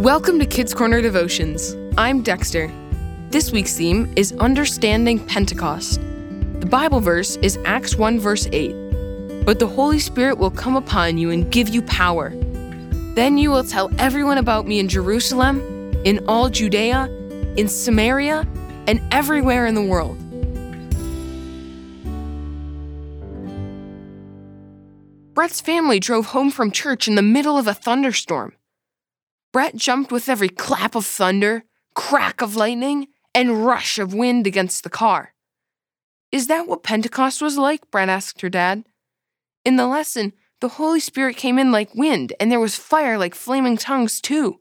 Welcome 0.00 0.38
to 0.40 0.44
Kids 0.44 0.74
Corner 0.74 1.00
Devotions. 1.00 1.74
I'm 1.96 2.20
Dexter. 2.20 2.70
This 3.30 3.50
week's 3.50 3.78
theme 3.78 4.12
is 4.14 4.32
Understanding 4.32 5.24
Pentecost. 5.24 6.02
The 6.60 6.66
Bible 6.66 7.00
verse 7.00 7.36
is 7.36 7.58
Acts 7.64 7.96
1, 7.96 8.20
verse 8.20 8.46
8. 8.52 9.46
But 9.46 9.58
the 9.58 9.66
Holy 9.66 9.98
Spirit 9.98 10.36
will 10.36 10.50
come 10.50 10.76
upon 10.76 11.16
you 11.16 11.30
and 11.30 11.50
give 11.50 11.70
you 11.70 11.80
power. 11.80 12.28
Then 13.14 13.38
you 13.38 13.50
will 13.50 13.64
tell 13.64 13.90
everyone 13.98 14.36
about 14.36 14.66
me 14.66 14.80
in 14.80 14.88
Jerusalem, 14.88 15.62
in 16.04 16.22
all 16.28 16.50
Judea, 16.50 17.06
in 17.56 17.66
Samaria, 17.66 18.46
and 18.86 19.00
everywhere 19.10 19.64
in 19.64 19.74
the 19.74 19.82
world. 19.82 20.18
Brett's 25.32 25.62
family 25.62 26.00
drove 26.00 26.26
home 26.26 26.50
from 26.50 26.70
church 26.70 27.08
in 27.08 27.14
the 27.14 27.22
middle 27.22 27.56
of 27.56 27.66
a 27.66 27.72
thunderstorm. 27.72 28.52
Brett 29.56 29.74
jumped 29.74 30.12
with 30.12 30.28
every 30.28 30.50
clap 30.50 30.94
of 30.94 31.06
thunder, 31.06 31.64
crack 31.94 32.42
of 32.42 32.56
lightning, 32.56 33.06
and 33.34 33.64
rush 33.64 33.98
of 33.98 34.12
wind 34.12 34.46
against 34.46 34.84
the 34.84 34.90
car. 34.90 35.32
Is 36.30 36.48
that 36.48 36.68
what 36.68 36.82
Pentecost 36.82 37.40
was 37.40 37.56
like? 37.56 37.90
Brett 37.90 38.10
asked 38.10 38.42
her 38.42 38.50
dad. 38.50 38.84
In 39.64 39.76
the 39.76 39.86
lesson, 39.86 40.34
the 40.60 40.68
Holy 40.68 41.00
Spirit 41.00 41.38
came 41.38 41.58
in 41.58 41.72
like 41.72 41.94
wind, 41.94 42.34
and 42.38 42.52
there 42.52 42.60
was 42.60 42.76
fire 42.76 43.16
like 43.16 43.34
flaming 43.34 43.78
tongues, 43.78 44.20
too. 44.20 44.60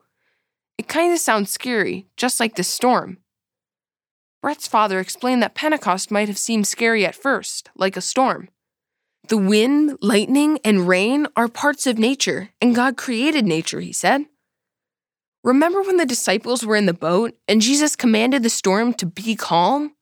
It 0.78 0.88
kind 0.88 1.12
of 1.12 1.20
sounds 1.20 1.52
scary, 1.52 2.08
just 2.16 2.40
like 2.40 2.56
this 2.56 2.70
storm. 2.70 3.18
Brett's 4.42 4.66
father 4.66 5.02
explained 5.02 5.44
that 5.44 5.56
Pentecost 5.56 6.10
might 6.10 6.30
have 6.30 6.38
seemed 6.38 6.68
scary 6.68 7.06
at 7.06 7.16
first, 7.16 7.70
like 7.76 7.98
a 7.98 8.02
storm. 8.02 8.48
The 9.28 9.36
wind, 9.36 9.98
lightning, 10.02 10.58
and 10.64 10.88
rain 10.88 11.28
are 11.36 11.50
parts 11.50 11.86
of 11.86 12.00
nature, 12.00 12.52
and 12.62 12.74
God 12.74 12.96
created 12.96 13.46
nature, 13.46 13.82
he 13.82 13.92
said. 13.92 14.28
Remember 15.46 15.84
when 15.84 15.98
the 15.98 16.08
disciples 16.08 16.66
were 16.66 16.76
in 16.76 16.88
the 16.88 16.94
boat 16.94 17.38
and 17.48 17.62
Jesus 17.62 17.96
commanded 17.96 18.42
the 18.42 18.50
storm 18.50 18.96
to 18.96 19.06
be 19.06 19.36
calm? 19.36 19.94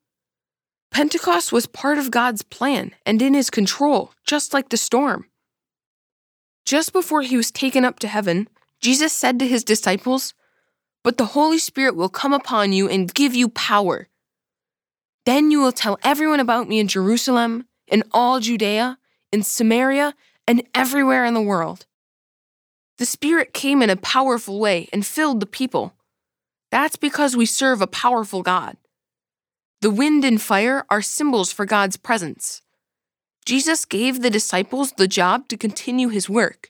Pentecost 0.90 1.52
was 1.52 1.66
part 1.66 1.98
of 1.98 2.12
God's 2.12 2.44
plan 2.44 2.96
and 3.06 3.22
in 3.22 3.34
his 3.34 3.50
control, 3.50 4.14
just 4.26 4.54
like 4.54 4.70
the 4.70 4.78
storm. 4.78 5.26
Just 6.64 6.94
before 6.94 7.24
he 7.24 7.36
was 7.36 7.52
taken 7.52 7.84
up 7.84 8.00
to 8.00 8.08
heaven, 8.08 8.48
Jesus 8.80 9.12
said 9.12 9.38
to 9.40 9.46
his 9.46 9.66
disciples, 9.66 10.34
But 11.04 11.18
the 11.18 11.36
Holy 11.36 11.58
Spirit 11.58 11.98
will 11.98 12.08
come 12.08 12.32
upon 12.32 12.72
you 12.72 12.88
and 12.88 13.14
give 13.14 13.36
you 13.36 13.50
power. 13.50 14.08
Then 15.26 15.52
you 15.52 15.60
will 15.60 15.74
tell 15.74 16.00
everyone 16.04 16.40
about 16.40 16.70
me 16.70 16.80
in 16.80 16.88
Jerusalem, 16.88 17.68
in 17.86 18.04
all 18.14 18.40
Judea, 18.40 18.98
in 19.34 19.44
Samaria, 19.44 20.16
and 20.48 20.64
everywhere 20.74 21.26
in 21.26 21.34
the 21.34 21.42
world. 21.42 21.86
The 22.98 23.06
Spirit 23.06 23.54
came 23.54 23.82
in 23.82 23.90
a 23.90 23.96
powerful 23.96 24.60
way 24.60 24.88
and 24.94 25.06
filled 25.06 25.40
the 25.40 25.46
people. 25.46 25.94
That's 26.72 26.96
because 26.96 27.36
we 27.36 27.46
serve 27.46 27.82
a 27.82 27.88
powerful 27.88 28.44
God. 28.44 28.78
The 29.82 29.92
wind 29.92 30.24
and 30.24 30.42
fire 30.42 30.86
are 30.90 31.02
symbols 31.02 31.52
for 31.52 31.66
God's 31.66 31.98
presence. 31.98 32.62
Jesus 33.46 33.84
gave 33.84 34.22
the 34.22 34.30
disciples 34.30 34.94
the 34.94 35.08
job 35.08 35.48
to 35.50 35.58
continue 35.58 36.08
his 36.08 36.30
work. 36.30 36.70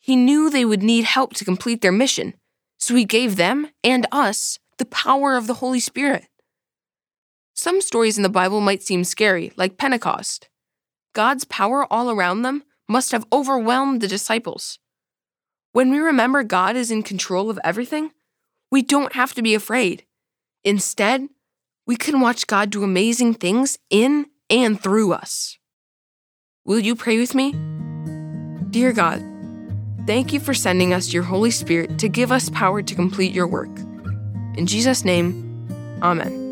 He 0.00 0.16
knew 0.16 0.50
they 0.50 0.64
would 0.64 0.82
need 0.82 1.04
help 1.04 1.34
to 1.34 1.44
complete 1.44 1.80
their 1.80 1.92
mission, 1.92 2.34
so 2.78 2.94
he 2.94 3.04
gave 3.04 3.36
them 3.36 3.68
and 3.84 4.06
us 4.10 4.58
the 4.78 4.84
power 4.86 5.36
of 5.36 5.46
the 5.46 5.54
Holy 5.54 5.78
Spirit. 5.78 6.26
Some 7.54 7.80
stories 7.80 8.16
in 8.16 8.24
the 8.24 8.28
Bible 8.28 8.60
might 8.60 8.82
seem 8.82 9.04
scary, 9.04 9.52
like 9.56 9.78
Pentecost. 9.78 10.48
God's 11.14 11.44
power 11.44 11.86
all 11.92 12.10
around 12.10 12.42
them 12.42 12.64
must 12.88 13.12
have 13.12 13.26
overwhelmed 13.32 14.00
the 14.00 14.08
disciples. 14.08 14.80
When 15.72 15.90
we 15.90 16.00
remember 16.00 16.42
God 16.42 16.76
is 16.76 16.90
in 16.90 17.02
control 17.02 17.48
of 17.48 17.58
everything, 17.64 18.10
we 18.70 18.82
don't 18.82 19.14
have 19.14 19.32
to 19.34 19.42
be 19.42 19.54
afraid. 19.54 20.04
Instead, 20.64 21.28
we 21.86 21.96
can 21.96 22.20
watch 22.20 22.46
God 22.46 22.68
do 22.68 22.84
amazing 22.84 23.34
things 23.34 23.78
in 23.88 24.26
and 24.50 24.78
through 24.78 25.14
us. 25.14 25.56
Will 26.66 26.78
you 26.78 26.94
pray 26.94 27.18
with 27.18 27.34
me? 27.34 27.52
Dear 28.70 28.92
God, 28.92 29.22
thank 30.06 30.34
you 30.34 30.40
for 30.40 30.52
sending 30.52 30.92
us 30.92 31.14
your 31.14 31.22
Holy 31.22 31.50
Spirit 31.50 31.98
to 32.00 32.08
give 32.08 32.30
us 32.30 32.50
power 32.50 32.82
to 32.82 32.94
complete 32.94 33.32
your 33.32 33.46
work. 33.46 33.74
In 34.58 34.66
Jesus' 34.66 35.06
name, 35.06 35.48
Amen. 36.02 36.50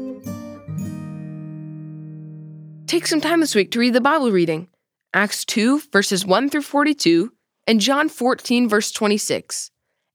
Take 2.87 3.07
some 3.07 3.21
time 3.21 3.41
this 3.41 3.55
week 3.55 3.71
to 3.73 3.81
read 3.81 3.93
the 3.93 4.01
Bible 4.01 4.33
reading 4.33 4.69
Acts 5.13 5.45
2, 5.45 5.83
verses 5.93 6.25
1 6.25 6.49
through 6.49 6.63
42, 6.63 7.33
and 7.71 7.81
John 7.81 8.09
14, 8.09 8.69
verse 8.69 8.91
26. 8.91 9.71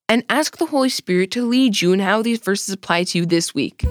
And 0.10 0.26
ask 0.28 0.58
the 0.58 0.66
Holy 0.66 0.90
Spirit 0.90 1.32
to 1.32 1.46
lead 1.46 1.82
you 1.82 1.94
in 1.94 2.02
how 2.02 2.22
these 2.22 2.40
verses 2.40 2.74
apply 2.74 3.06
to 3.06 3.20
you 3.20 3.26
this 3.26 3.56
week. 3.56 3.86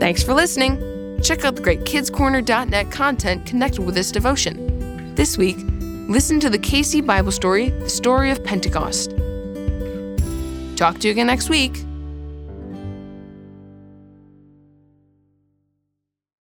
Thanks 0.00 0.24
for 0.24 0.34
listening. 0.34 1.22
Check 1.22 1.44
out 1.44 1.54
the 1.54 1.62
great 1.62 1.82
kidscorner.net 1.82 2.90
content 2.90 3.46
connected 3.46 3.82
with 3.82 3.94
this 3.94 4.10
devotion. 4.10 5.14
This 5.14 5.38
week, 5.38 5.58
listen 6.08 6.40
to 6.40 6.50
the 6.50 6.58
Casey 6.58 7.00
Bible 7.00 7.30
story, 7.30 7.68
The 7.68 7.88
Story 7.88 8.32
of 8.32 8.42
Pentecost. 8.42 9.10
Talk 10.76 10.98
to 10.98 11.06
you 11.06 11.12
again 11.12 11.28
next 11.28 11.48
week. 11.48 11.84